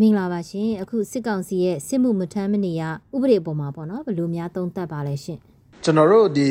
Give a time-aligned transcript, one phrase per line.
[0.00, 2.82] မင်္ဂလာပါရှင်အခုစစ်ကောင်စီရဲ့စစ်မှုမထမ်းမနေရ
[3.14, 5.38] ဥပဒေပေါ်မှာပေါ့နော်ဘယ်လိုများသုံးသပ်ပါလဲရှင်
[5.84, 6.48] ကျွန်တော်တို့ဒီ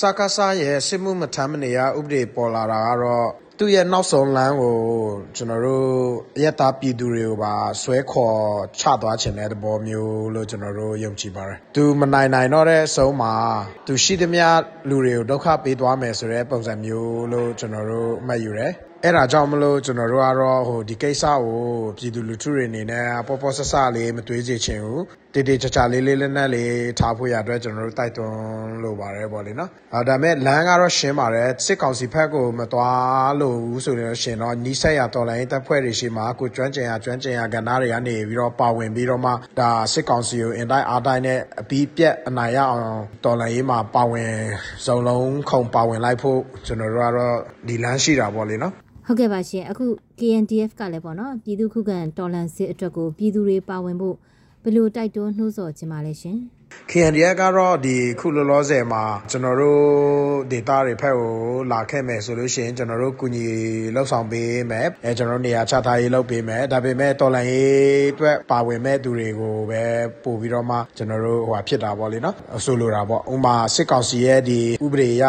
[0.00, 4.78] စကားစားရဲ့စစ်မှုမထမ်းမနေရဥပဒေပေါ်လာတာကတော့သူ့ရဲ့နောက်ဆုံးလမ်းကို
[5.36, 5.88] ကျွန်တော်တို့
[6.36, 8.38] အယက်သားပြည်သူတွေကိုပါဆွဲခေါ်
[8.80, 13.34] ချသွားခြင်းတဲ့သဘောမျိုးလို့ကျွန်တော်တို့ယုံကြည်ပါတယ်။သူမနိုင်နိုင်တော့တဲ့အဆုံးမှာ
[13.86, 14.46] သူရှိသမျှ
[14.88, 18.72] လူတွေကိုဒုက္ခပေးသွားမယ်ဆိုတဲ့ပုံစံမျိုးလို့ကျွန်တော်တို့မှတ်ယူတယ်။
[19.04, 21.58] အဲ့ဒါကြောင့်မလို့ကျွန်တော်တို့ကတော့ဟိုဒီကိစ္စကို
[21.98, 42.88] ပြည်သူလူထုတွေအနေနဲ့ပေါ်ပေါ်ဆဆလေးမတွေးစေချင်ဘူးတေတေချာချာလေးလေးလက်နက်လေးထားဖို့ရအတွက်ကျွန်တော်တို့တိုက်တွန်းလိုပါတယ်ပေါ့လေနော်အဲဒါမဲ့လမ်းကတော့ရှင်းပါတယ်စစ်ကောင်စီဘက်ကိုမသွားလို့ဘူးဆိုရင်ရှင်တော့နီးစက်ရတော်လိုင်းတပ်ဖွဲ့တွေရှိမှာကိုကျွမ်းကျင်ရကျွမ်းကျင်ရကဏ္ဍတွေကနေပြီးတော့ပါဝင်ပြီးတော့မှဒါစစ်ကောင်စီကိုအင်တိုင်းအားတိုင်းနဲ့အပြီးပြက်အနိုင်ရအောင်
[43.24, 44.32] တော်လိုင်းရေးမှာပါဝင်
[44.86, 47.36] စုံလုံးခုံပါဝင်လိုက်ဖို့ကျွန်တော်တို့ကတော့
[47.68, 48.74] ဒီလမ်းရှိတာပေါ့လေနော်
[49.12, 49.86] ဟုတ်ကဲ့ပါရှင်အခု
[50.18, 54.16] KNDF ကလည်းပေါ့နော်ပြည်သူခုခံတော်လှန်စစ်အတွက်ကိုပြည်သူတွေပါဝင်ဖို့
[54.62, 56.38] ဘယ်လိုတိုက်တွန်းနှိုးဆော်ခြင်းပါလဲရှင်
[56.90, 59.82] KNDF ကတော့ဒီခုလောလောဆယ်မှာကျွန်တော်တို့
[60.50, 61.32] ဒေတာတွေဖက်ကို
[61.72, 63.44] လာခဲ့မယ်ဆိုလို့ရှိရင်ကျွန်တော်တို့ကူညီ
[63.94, 69.82] လှုပ်ဆောင်ပေးမယ်အဲကျွန်တော်တို့နေရာချထားရေးလုပ်ပေးမယ်ဒါပေမဲ့တော်လန်ရေးအတွက်ပါဝင်မဲ့သူတွေကိုပဲ
[70.24, 75.24] ပို့ပြီးတော့မှကျွန်တော်တို့ဟိုဖြစ်တာပေါ့လေနော်ဆိုလိုတာပေါ့ဥမာစစ်ကောင်စီရဲ့ဒီဥပဒေအရ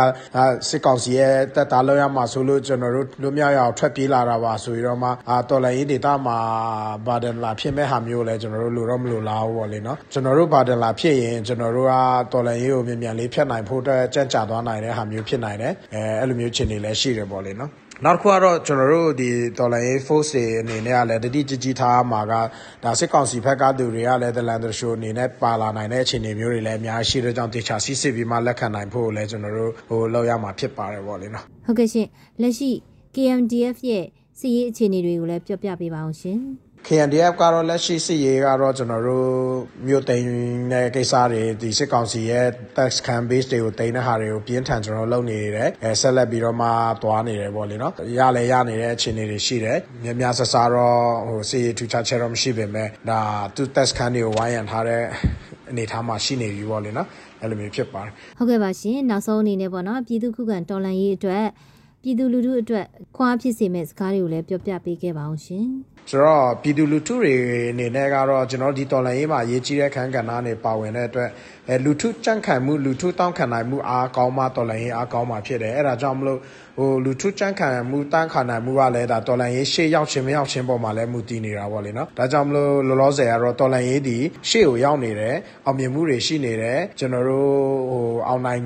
[0.70, 6.38] စစ်ကောင်စီရဲ့တက်တာလောက်ရမှာဆိုလို့ကျွန်တော်တို့လွတ်မြောက်ရအောင်ထွက်ပြေးလာတာပါဆိုပြီးတော့မှအာတော်လန်ရေးဒေတာမှာ
[7.06, 11.94] ဘာဒန်လာဖြစ်မဲ့ဟာမျိုးလဲကျွန်တော်တို့လိုတော့မလိုလားဘူးပေါ့လေနော်ကျွန်တော်တို့ဘာဒန်လာဖြစ်ရင်ကျွန်တော်တို့က
[12.32, 17.72] တော်လန်ရေးကိုမြန်မြန်လေးဖြတ်နိုင်ဖို့အတွက်ကြံ့ကြာသွားနိုင်တဲ့ဟာမျိုးဖြစ်နိုင်တယ်အဲအဲ့လိုမျိုးခြေနေလည်းရှိတယ်ပေါ့လေနော်
[18.06, 22.34] နောက်တစ်ခုကတော့ကျွန်တော်တို့ဒီတော်လိုင်း force တွေအနေနဲ့ကလည်းတတိကြကြီးထားမှာက
[22.84, 32.08] ဒါစစ်ကောင်စီဘက်ကသူတွေကလည်းဒလန်ဒရှိုအနေနဲ့ပါလာနိုင်တဲ့အခြေအနေမျိုးတွေလည်းအများရှိတဲ့ကြောင့်တေချာစီးစစ်ပြီးမှလက်ခံနိုင်ဖို့လည်းကျွန်တော်တို့ဟိုလောက်ရမှာဖြစ်ပါတယ်ပေါ့လေနော်ဟုတ်ကဲ့ရှင်
[32.42, 32.72] လက်ရှိ
[33.16, 34.06] KMDF ရဲ့
[34.40, 36.38] စီးရေးအခြေအနေတွေကိုလည်းပြောပြပေးပါအောင်ရှင်
[36.88, 39.30] KNDF ကတော့လက်ရှိစစ်ရေးကတော့ကျွန်တော်တို့
[39.88, 40.28] မြို့သိမ်း
[40.72, 46.68] တဲ့ကိစ္စတွေဒီစစ်ကောင်စီရဲ့ tax can base တွေကိုတိန်းတဲ့ဟာတွေကိုပြင်းထန်ကျွန်တော်လုပ်နေရတယ်အဲဆက်လက်ပြီးတော့မှ
[47.04, 50.98] သွားနေတယ်ပေါ့လေနော်ရလဲရနေတဲ့အခြေအနေတွေရှိတယ်များများဆဆတော့
[51.28, 53.22] ဟိုစစ်ရေးထူခြားချက်တော့မရှိပေမဲ့ဒါ
[53.56, 55.02] သူ tax can တွေကိုဝိုင်းရံထားတဲ့
[55.72, 57.08] အနေထားမှာရှိနေပြီပေါ့လေနော်
[57.42, 61.46] အဲ့လိုမျိုးဖြစ်ပါတယ်ဟုတ်ကဲ့ပါရှင်နောက်ဆုံးအနေနဲ့ပေါ့နော်ပြည်သူခုခံတော်လှန်ရေးအတွက်
[62.04, 62.86] ပြည်သူလူထုအတွက်
[63.18, 65.66] ခွာဖြစ်စေမဲ့စကားတွေကိုလည်းပြောပြပေးခဲ့ပါအောင်ရှင်
[66.10, 67.36] ဆိုတော့ပြည်သူလူထုတွေ
[67.72, 71.30] အနေနဲ့ကတော့ကျွန်တော်ဒီတော်လှန်ရေးမှာရေးကြီးတဲ့ခန်းကဏ္ဍနဲ့ပါဝင်တဲ့အတွက်
[71.70, 76.40] အဲလူထုကြန့်ခိုင်မှုလူထုတောင်းခံနိုင်မှုအားကောင်းမှတော်လှန်ရေးအားကောင်းမှဖြစ်တယ်အဲ့ဒါကြောင့်မလို့
[76.78, 84.18] ဟိုလူထုကြန့်ခံမှုတန်းခံနိုင်မှုကလည်းဒါတော်လန်ရေးရှေ့ရောက်ခြင်းမရောက်ခြင်းပေါ်မှာလည်းမူတည်နေတာပေါ့လေနော်ဒါကြောင့်မလို့လောလောဆယ်ကတော့တော်လန်ရေးဒီ
[84.50, 85.36] ရှေ့ကိုရောက်နေတယ်
[85.66, 87.52] အောင်မြင်မှုတွေရှိနေတယ်ကျွန်တော်တို့
[87.92, 88.62] ဟိုအောင်နိုင်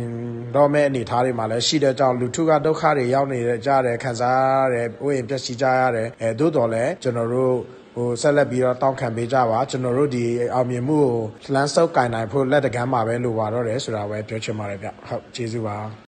[0.56, 7.56] တော့မဲ့အနေအထားတွေမှာလည်းရှိတဲ့ကြောင့်လူထုကဒုက္ခတွေရောက်နေကြတယ်ခံစားရတယ်ဥယျာဉ်ပျက်စီးကြရတယ်အဲသို့တော်လည်းကျွန်တော်တို့
[7.96, 11.16] ဟိုဆက်လက်ပြီးတော့တောင်းခံပေးကြပါကျွန်တော်တို့ဒီအောင်မြင်မှုကို
[11.54, 15.78] လမ်းဆုပ်ကင်နိုင်ဖို့လက်တကမ်းမှာပဲလိုပါတော့တယ်ဆိုတာပဲပြောချင်ပါတယ်ဗျဟုတ်ကျေးဇူးပါ